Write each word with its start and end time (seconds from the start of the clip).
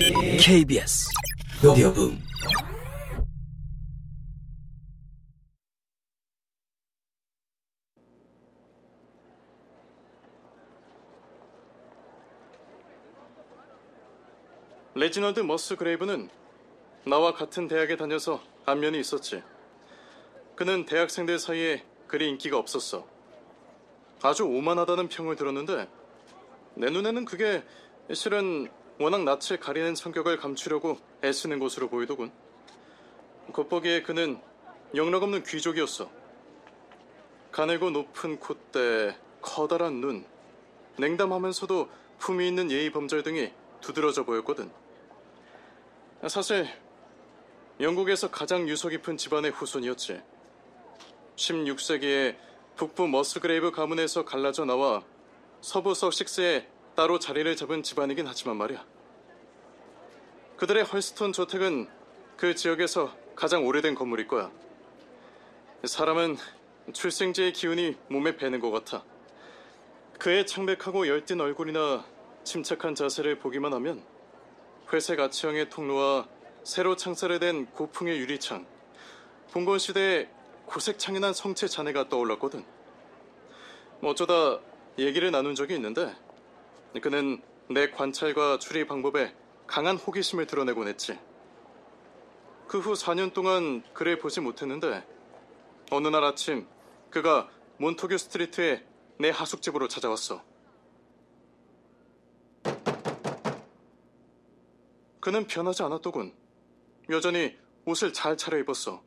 KBS 0.00 1.10
오디오북 1.62 2.14
레지널드 14.94 15.40
머스그레이브는 15.40 16.30
나와 17.04 17.34
같은 17.34 17.68
대학에 17.68 17.96
다녀서 17.96 18.42
안면이 18.64 18.98
있었지. 18.98 19.42
그는 20.56 20.86
대학생들 20.86 21.38
사이에 21.38 21.84
그리 22.06 22.26
인기가 22.30 22.56
없었어. 22.56 23.06
아주 24.22 24.44
오만하다는 24.44 25.08
평을 25.10 25.36
들었는데 25.36 25.90
내 26.76 26.88
눈에는 26.88 27.26
그게 27.26 27.62
실은 28.14 28.70
워낙 29.00 29.24
낯을 29.24 29.58
가리는 29.58 29.94
성격을 29.94 30.36
감추려고 30.36 30.98
애쓰는 31.24 31.58
것으로 31.58 31.88
보이더군. 31.88 32.30
겉보기에 33.50 34.02
그는 34.02 34.38
영락 34.94 35.22
없는 35.22 35.42
귀족이었어. 35.42 36.10
가늘고 37.50 37.88
높은 37.88 38.38
콧대, 38.38 39.16
커다란 39.40 40.02
눈, 40.02 40.26
냉담하면서도 40.98 41.88
품위 42.18 42.48
있는 42.48 42.70
예의 42.70 42.90
범절 42.92 43.22
등이 43.22 43.50
두드러져 43.80 44.26
보였거든. 44.26 44.70
사실 46.28 46.68
영국에서 47.80 48.30
가장 48.30 48.68
유서 48.68 48.90
깊은 48.90 49.16
집안의 49.16 49.52
후손이었지. 49.52 50.20
16세기에 51.36 52.36
북부 52.76 53.08
머스그레이브 53.08 53.70
가문에서 53.70 54.26
갈라져 54.26 54.66
나와 54.66 55.02
서부 55.62 55.94
서식스에 55.94 56.68
따로 56.94 57.18
자리를 57.18 57.54
잡은 57.56 57.82
집안이긴 57.82 58.26
하지만 58.26 58.56
말이야. 58.56 58.84
그들의 60.56 60.84
헐스톤 60.84 61.32
저택은 61.32 61.88
그 62.36 62.54
지역에서 62.54 63.16
가장 63.34 63.66
오래된 63.66 63.94
건물일 63.94 64.28
거야. 64.28 64.50
사람은 65.84 66.36
출생지의 66.92 67.52
기운이 67.54 67.96
몸에 68.08 68.36
배는 68.36 68.60
것 68.60 68.70
같아. 68.70 69.04
그의 70.18 70.46
창백하고 70.46 71.08
열띤 71.08 71.40
얼굴이나 71.40 72.04
침착한 72.44 72.94
자세를 72.94 73.38
보기만 73.38 73.72
하면 73.74 74.04
회색 74.92 75.20
아치형의 75.20 75.70
통로와 75.70 76.28
세로 76.62 76.96
창살 76.96 77.41
된 77.41 77.66
고풍의 77.66 78.18
유리창, 78.18 78.66
봉건 79.52 79.78
시대의 79.78 80.28
고색 80.66 80.98
창연한 80.98 81.32
성체 81.32 81.68
자네가 81.68 82.08
떠올랐거든. 82.08 82.64
뭐 84.00 84.10
어쩌다 84.10 84.60
얘기를 84.98 85.30
나눈 85.30 85.54
적이 85.54 85.76
있는데 85.76 86.14
그는 86.98 87.40
내 87.68 87.90
관찰과 87.90 88.58
추리 88.58 88.86
방법에 88.86 89.34
강한 89.66 89.96
호기심을 89.96 90.46
드러내곤 90.46 90.88
했지. 90.88 91.18
그 92.66 92.78
후 92.80 92.92
4년 92.94 93.32
동안 93.32 93.82
그를 93.92 94.18
보지 94.18 94.40
못했는데 94.40 95.06
어느 95.90 96.08
날 96.08 96.24
아침 96.24 96.66
그가 97.10 97.48
몬토규 97.78 98.16
스트리트에 98.18 98.84
내 99.18 99.30
하숙집으로 99.30 99.88
찾아왔어. 99.88 100.42
그는 105.20 105.46
변하지 105.46 105.82
않았더군. 105.82 106.34
여전히 107.10 107.56
옷을 107.84 108.12
잘 108.12 108.36
차려입었어. 108.36 109.02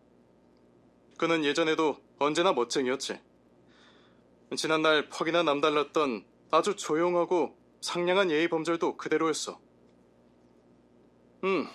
그는 1.17 1.43
예전에도 1.43 1.97
언제나 2.19 2.53
멋쟁이였지. 2.53 3.19
지난날 4.57 5.09
퍽이나 5.09 5.41
남달랐던 5.43 6.25
아주 6.51 6.75
조용하고 6.75 7.57
상냥한 7.83 8.31
예의 8.31 8.47
범절도 8.47 8.95
그대로였어. 8.95 9.59
음, 11.43 11.67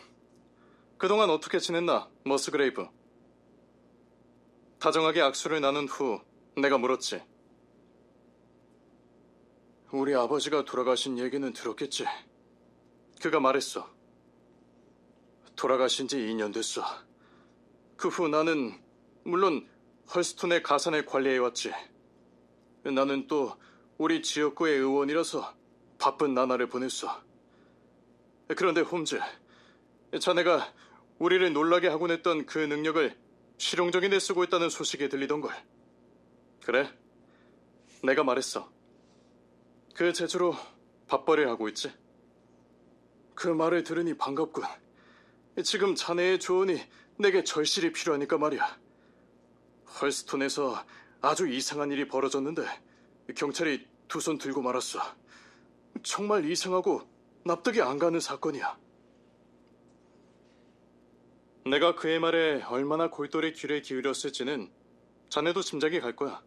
그동안 0.96 1.28
어떻게 1.28 1.58
지냈나, 1.58 2.08
머스그레이브? 2.24 2.86
다정하게 4.78 5.20
악수를 5.20 5.60
나눈 5.60 5.86
후 5.86 6.18
내가 6.56 6.78
물었지. 6.78 7.22
우리 9.92 10.14
아버지가 10.14 10.64
돌아가신 10.64 11.18
얘기는 11.18 11.52
들었겠지. 11.52 12.06
그가 13.20 13.38
말했어. 13.38 13.86
돌아가신 15.56 16.08
지 16.08 16.16
2년 16.16 16.54
됐어. 16.54 16.82
그 17.98 18.08
후 18.08 18.28
나는 18.28 18.80
물론 19.24 19.68
헐스톤의 20.14 20.62
가산을 20.62 21.04
관리해왔지. 21.04 21.70
나는 22.84 23.26
또 23.26 23.52
우리 23.98 24.22
지역구의 24.22 24.78
의원이라서 24.78 25.57
바쁜 25.98 26.34
나날을 26.34 26.68
보냈어. 26.68 27.22
그런데 28.56 28.80
홈즈, 28.80 29.20
자네가 30.20 30.72
우리를 31.18 31.52
놀라게 31.52 31.88
하곤 31.88 32.10
했던 32.10 32.46
그 32.46 32.58
능력을 32.58 33.16
실용적인 33.58 34.10
데 34.10 34.18
쓰고 34.18 34.44
있다는 34.44 34.70
소식이 34.70 35.08
들리던걸. 35.08 35.52
그래? 36.64 36.88
내가 38.02 38.22
말했어. 38.24 38.70
그 39.94 40.12
재주로 40.12 40.54
밥벌이를 41.08 41.50
하고 41.50 41.68
있지. 41.68 41.92
그 43.34 43.48
말을 43.48 43.82
들으니 43.82 44.16
반갑군. 44.16 44.64
지금 45.64 45.94
자네의 45.96 46.38
조언이 46.38 46.80
내게 47.18 47.42
절실히 47.42 47.92
필요하니까 47.92 48.38
말이야. 48.38 48.78
헐스톤에서 50.00 50.84
아주 51.20 51.48
이상한 51.48 51.90
일이 51.90 52.06
벌어졌는데 52.06 52.64
경찰이 53.34 53.86
두 54.06 54.20
손 54.20 54.38
들고 54.38 54.62
말았어. 54.62 55.00
정말 56.02 56.44
이상하고 56.44 57.02
납득이 57.44 57.80
안 57.82 57.98
가는 57.98 58.20
사건이야. 58.20 58.78
내가 61.66 61.94
그의 61.94 62.18
말에 62.18 62.62
얼마나 62.62 63.10
골똘히 63.10 63.52
귀를 63.52 63.82
기울였을지는 63.82 64.70
자네도 65.28 65.60
짐작이 65.62 66.00
갈 66.00 66.16
거야. 66.16 66.42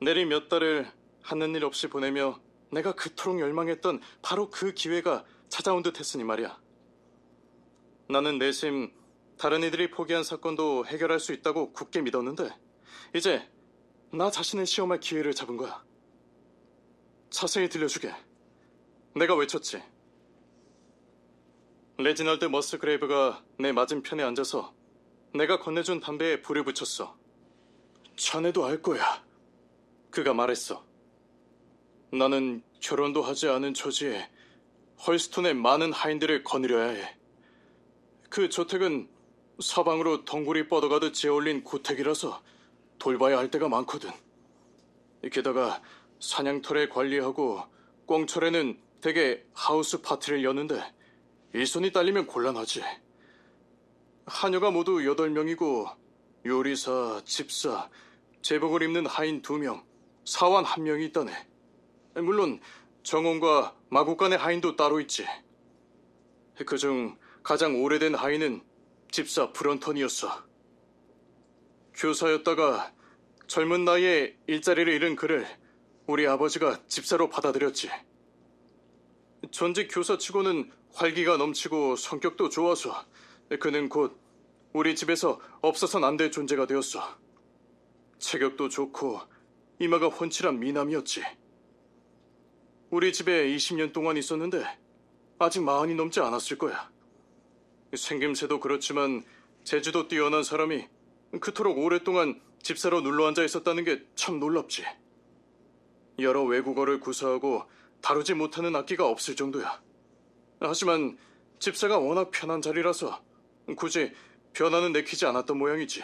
내리 0.00 0.24
몇 0.24 0.48
달을 0.48 0.90
하는 1.22 1.54
일 1.54 1.64
없이 1.64 1.88
보내며 1.88 2.40
내가 2.70 2.92
그토록 2.92 3.40
열망했던 3.40 4.00
바로 4.22 4.50
그 4.50 4.72
기회가 4.72 5.24
찾아온 5.48 5.82
듯 5.82 5.98
했으니 5.98 6.24
말이야. 6.24 6.60
나는 8.08 8.38
내심 8.38 8.92
다른 9.38 9.62
이들이 9.62 9.90
포기한 9.90 10.22
사건도 10.22 10.86
해결할 10.86 11.18
수 11.18 11.32
있다고 11.32 11.72
굳게 11.72 12.02
믿었는데 12.02 12.50
이제 13.14 13.48
나 14.12 14.30
자신을 14.30 14.66
시험할 14.66 15.00
기회를 15.00 15.34
잡은 15.34 15.56
거야. 15.56 15.84
자세히 17.32 17.68
들려주게. 17.68 18.14
내가 19.16 19.34
외쳤지. 19.34 19.82
레지널드 21.96 22.44
머스그레이브가 22.44 23.42
내 23.58 23.72
맞은편에 23.72 24.22
앉아서 24.22 24.74
내가 25.34 25.58
건네준 25.58 26.00
담배에 26.00 26.42
불을 26.42 26.62
붙였어. 26.64 27.16
자네도 28.16 28.66
알 28.66 28.82
거야. 28.82 29.24
그가 30.10 30.34
말했어. 30.34 30.84
나는 32.12 32.62
결혼도 32.80 33.22
하지 33.22 33.48
않은 33.48 33.72
처지에 33.72 34.28
헐스톤의 35.06 35.54
많은 35.54 35.92
하인들을 35.92 36.44
거느려야 36.44 36.90
해. 36.90 37.16
그 38.28 38.50
저택은 38.50 39.08
사방으로 39.58 40.26
덩굴이 40.26 40.68
뻗어가듯 40.68 41.14
지어올린 41.14 41.64
고택이라서 41.64 42.42
돌봐야 42.98 43.38
할 43.38 43.50
데가 43.50 43.68
많거든. 43.70 44.10
게다가 45.32 45.82
사냥터를 46.22 46.88
관리하고 46.88 47.64
꽁철에는 48.06 48.80
대개 49.00 49.42
하우스 49.52 50.00
파티를 50.00 50.44
여는데 50.44 50.80
일손이 51.52 51.92
딸리면 51.92 52.26
곤란하지. 52.26 52.82
하녀가 54.26 54.70
모두 54.70 54.98
8명이고 54.98 55.94
요리사, 56.46 57.22
집사, 57.24 57.90
제복을 58.40 58.82
입는 58.82 59.06
하인 59.06 59.42
2명, 59.42 59.82
사원 60.24 60.64
1명이 60.64 61.08
있다네. 61.08 61.32
물론 62.22 62.60
정원과 63.02 63.76
마국 63.88 64.16
간의 64.16 64.38
하인도 64.38 64.76
따로 64.76 65.00
있지. 65.00 65.26
그중 66.64 67.18
가장 67.42 67.82
오래된 67.82 68.14
하인은 68.14 68.62
집사 69.10 69.52
브런턴이었어. 69.52 70.44
교사였다가 71.94 72.92
젊은 73.48 73.84
나이에 73.84 74.36
일자리를 74.46 74.92
잃은 74.92 75.16
그를 75.16 75.46
우리 76.06 76.26
아버지가 76.26 76.80
집사로 76.88 77.28
받아들였지. 77.28 77.90
전직 79.50 79.88
교사치고는 79.92 80.70
활기가 80.94 81.36
넘치고 81.36 81.96
성격도 81.96 82.48
좋아서 82.48 83.04
그는 83.60 83.88
곧 83.88 84.18
우리 84.72 84.94
집에서 84.94 85.40
없어선 85.60 86.04
안 86.04 86.16
될 86.16 86.30
존재가 86.30 86.66
되었어. 86.66 87.18
체격도 88.18 88.68
좋고 88.68 89.20
이마가 89.78 90.08
훤칠한 90.08 90.58
미남이었지. 90.60 91.22
우리 92.90 93.12
집에 93.12 93.46
20년 93.54 93.92
동안 93.92 94.16
있었는데 94.16 94.64
아직 95.38 95.62
마흔이 95.62 95.94
넘지 95.94 96.20
않았을 96.20 96.58
거야. 96.58 96.90
생김새도 97.96 98.60
그렇지만 98.60 99.24
제주도 99.64 100.08
뛰어난 100.08 100.42
사람이 100.42 100.86
그토록 101.40 101.78
오랫동안 101.78 102.40
집사로 102.62 103.00
눌러앉아 103.00 103.44
있었다는 103.44 103.84
게 103.84 104.02
참 104.14 104.38
놀랍지. 104.38 104.84
여러 106.18 106.42
외국어를 106.44 107.00
구사하고 107.00 107.64
다루지 108.00 108.34
못하는 108.34 108.74
악기가 108.76 109.06
없을 109.08 109.36
정도야. 109.36 109.80
하지만 110.60 111.18
집사가 111.58 111.98
워낙 111.98 112.30
편한 112.30 112.60
자리라서 112.60 113.22
굳이 113.76 114.12
변화는 114.52 114.92
내키지 114.92 115.26
않았던 115.26 115.56
모양이지. 115.56 116.02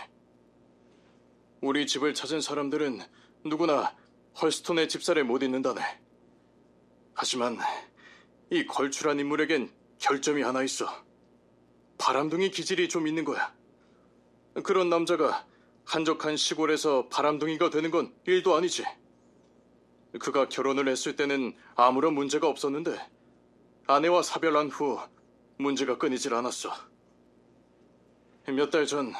우리 1.61 1.87
집을 1.87 2.15
찾은 2.15 2.41
사람들은 2.41 3.01
누구나 3.45 3.95
헐스톤의 4.41 4.89
집사를 4.89 5.23
못 5.25 5.43
잊는다네. 5.43 5.81
하지만 7.15 7.59
이 8.51 8.65
걸출한 8.67 9.19
인물에겐 9.19 9.71
결점이 9.99 10.43
하나 10.43 10.63
있어. 10.63 10.89
바람둥이 11.99 12.51
기질이 12.53 12.89
좀 12.89 13.09
있는 13.09 13.25
거야. 13.25 13.53
그런 14.63 14.89
남자가 14.89 15.45
한적한 15.85 16.37
시골에서 16.37 17.09
바람둥이가 17.09 17.71
되는 17.71 17.91
건 17.91 18.15
일도 18.27 18.55
아니지. 18.55 18.85
그가 20.19 20.49
결혼을 20.49 20.89
했을 20.89 21.17
때는 21.17 21.57
아무런 21.75 22.15
문제가 22.15 22.49
없었는데 22.49 22.99
아내와 23.87 24.23
사별한 24.23 24.69
후 24.71 24.99
문제가 25.59 25.99
끊이질 25.99 26.35
않았어. 26.35 26.73
몇 28.47 28.71
달 28.71 28.87
전 28.87 29.13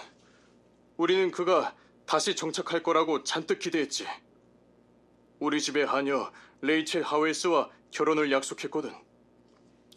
우리는 0.97 1.31
그가 1.31 1.75
다시 2.07 2.35
정착할 2.35 2.83
거라고 2.83 3.23
잔뜩 3.23 3.59
기대했지. 3.59 4.07
우리 5.39 5.61
집의 5.61 5.87
하녀 5.87 6.33
레이첼 6.63 7.03
하웨이스와 7.03 7.71
결혼을 7.91 8.33
약속했거든. 8.33 8.93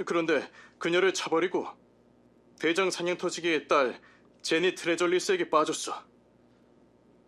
그런데 0.05 0.49
그녀를 0.77 1.13
차버리고 1.13 1.67
대장 2.59 2.91
사냥 2.91 3.17
터지기의 3.17 3.67
딸 3.67 3.99
제니 4.41 4.75
트레절리스에게 4.75 5.49
빠졌어. 5.49 6.03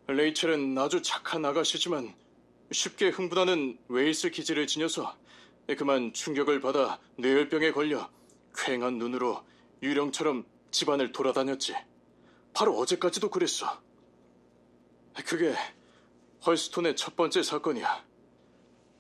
레이첼은 0.08 0.78
아주 0.78 1.02
착한 1.02 1.46
아가씨지만 1.46 2.14
쉽게 2.71 3.10
흥분하는 3.10 3.77
웨일스 3.88 4.31
기질을 4.31 4.68
지녀서 4.68 5.15
그만 5.77 6.13
충격을 6.13 6.60
받아 6.60 7.00
뇌열병에 7.18 7.71
걸려 7.71 8.10
쾌한 8.56 8.98
눈으로 8.98 9.44
유령처럼 9.81 10.45
집안을 10.71 11.12
돌아다녔지. 11.12 11.75
바로 12.54 12.77
어제까지도 12.77 13.30
그랬어. 13.30 13.81
그게 15.25 15.56
헐스톤의 16.45 16.95
첫 16.95 17.15
번째 17.15 17.44
사건이야. 17.44 18.06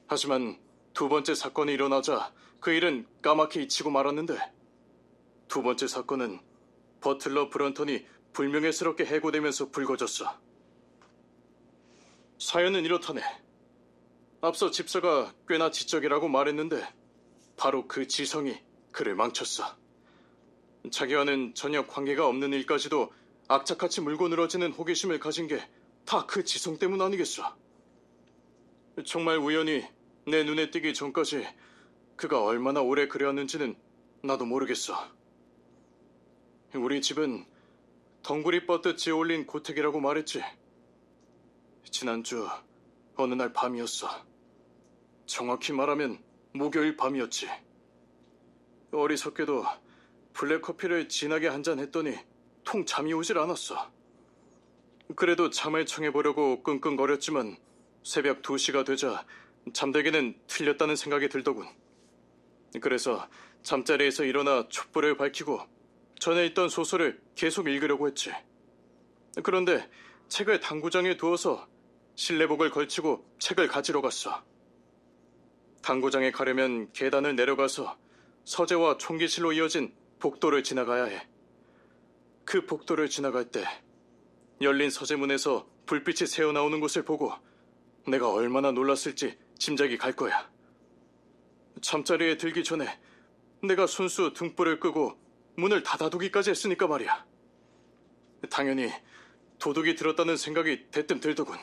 하지만 0.07 0.59
두 0.93 1.09
번째 1.09 1.35
사건이 1.35 1.73
일어나자 1.73 2.31
그 2.59 2.71
일은 2.71 3.07
까맣게 3.21 3.63
잊히고 3.63 3.89
말았는데 3.89 4.37
두 5.47 5.61
번째 5.61 5.87
사건은 5.87 6.39
버틀러 7.01 7.49
브런턴이 7.49 8.05
불명예스럽게 8.31 9.05
해고되면서 9.05 9.69
불거졌어. 9.69 10.39
사연은 12.39 12.85
이렇다네. 12.85 13.42
앞서 14.45 14.71
집사가 14.71 15.33
꽤나 15.47 15.71
지적이라고 15.71 16.27
말했는데 16.27 16.85
바로 17.55 17.87
그 17.87 18.07
지성이 18.09 18.57
그를 18.91 19.15
망쳤어. 19.15 19.77
자기와는 20.91 21.53
전혀 21.55 21.87
관계가 21.87 22.27
없는 22.27 22.51
일까지도 22.51 23.13
악착같이 23.47 24.01
물고 24.01 24.27
늘어지는 24.27 24.73
호기심을 24.73 25.19
가진 25.19 25.47
게 25.47 25.65
다 26.05 26.27
그 26.27 26.43
지성 26.43 26.77
때문 26.77 27.01
아니겠어. 27.01 27.55
정말 29.05 29.37
우연히 29.37 29.87
내 30.27 30.43
눈에 30.43 30.69
띄기 30.69 30.93
전까지 30.93 31.47
그가 32.17 32.43
얼마나 32.43 32.81
오래 32.81 33.07
그래왔는지는 33.07 33.77
나도 34.23 34.45
모르겠어. 34.45 35.09
우리 36.75 37.01
집은 37.01 37.45
덩굴이 38.23 38.65
뻗듯 38.65 38.97
지어올린 38.97 39.47
고택이라고 39.47 40.01
말했지. 40.01 40.43
지난주 41.89 42.45
어느 43.15 43.33
날 43.35 43.53
밤이었어. 43.53 44.32
정확히 45.25 45.73
말하면 45.73 46.21
목요일 46.53 46.95
밤이었지. 46.97 47.49
어리석게도 48.91 49.63
블랙커피를 50.33 51.09
진하게 51.09 51.47
한 51.47 51.63
잔 51.63 51.79
했더니 51.79 52.15
통 52.63 52.85
잠이 52.85 53.13
오질 53.13 53.37
않았어. 53.37 53.91
그래도 55.15 55.49
잠을 55.49 55.85
청해보려고 55.85 56.63
끙끙거렸지만 56.63 57.57
새벽 58.03 58.41
2시가 58.41 58.85
되자 58.85 59.25
잠들기는 59.73 60.39
틀렸다는 60.47 60.95
생각이 60.95 61.29
들더군. 61.29 61.67
그래서 62.81 63.27
잠자리에서 63.63 64.25
일어나 64.25 64.67
촛불을 64.69 65.17
밝히고 65.17 65.61
전에 66.19 66.45
있던 66.47 66.69
소설을 66.69 67.21
계속 67.35 67.67
읽으려고 67.69 68.07
했지. 68.07 68.31
그런데 69.43 69.89
책을 70.27 70.59
당구장에 70.59 71.17
두어서 71.17 71.67
실내복을 72.15 72.71
걸치고 72.71 73.25
책을 73.39 73.67
가지러 73.67 74.01
갔어. 74.01 74.43
당구장에 75.83 76.31
가려면 76.31 76.91
계단을 76.93 77.35
내려가서 77.35 77.97
서재와 78.45 78.97
총기실로 78.97 79.51
이어진 79.51 79.93
복도를 80.19 80.63
지나가야 80.63 81.03
해. 81.03 81.27
그 82.45 82.65
복도를 82.65 83.09
지나갈 83.09 83.51
때 83.51 83.65
열린 84.61 84.89
서재문에서 84.89 85.67
불빛이 85.85 86.27
새어나오는 86.27 86.79
것을 86.79 87.03
보고 87.03 87.33
내가 88.07 88.31
얼마나 88.31 88.71
놀랐을지 88.71 89.37
짐작이 89.59 89.97
갈 89.97 90.13
거야. 90.13 90.49
잠자리에 91.81 92.37
들기 92.37 92.63
전에 92.63 92.87
내가 93.61 93.85
순수 93.85 94.31
등불을 94.33 94.79
끄고 94.79 95.17
문을 95.57 95.83
닫아두기까지 95.83 96.49
했으니까 96.49 96.87
말이야. 96.87 97.25
당연히 98.49 98.89
도둑이 99.59 99.95
들었다는 99.95 100.37
생각이 100.37 100.87
대뜸 100.91 101.19
들더군. 101.19 101.57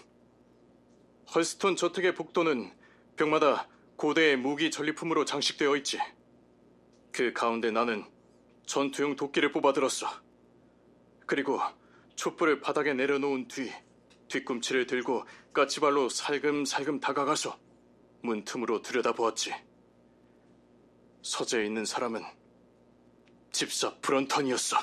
헐스톤 1.34 1.76
저택의 1.76 2.14
복도는 2.14 2.70
벽마다 3.16 3.66
고대의 4.00 4.38
무기 4.38 4.70
전리품으로 4.70 5.26
장식되어 5.26 5.76
있지. 5.76 5.98
그 7.12 7.34
가운데 7.34 7.70
나는 7.70 8.02
전투용 8.64 9.14
도끼를 9.14 9.52
뽑아들었어. 9.52 10.06
그리고 11.26 11.60
촛불을 12.14 12.62
바닥에 12.62 12.94
내려놓은 12.94 13.46
뒤 13.48 13.70
뒤꿈치를 14.28 14.86
들고 14.86 15.24
까치발로 15.52 16.08
살금살금 16.08 17.00
다가가서 17.00 17.58
문틈으로 18.22 18.80
들여다보았지. 18.80 19.52
서재에 21.20 21.66
있는 21.66 21.84
사람은 21.84 22.22
집사 23.52 23.94
브런턴이었어. 23.96 24.78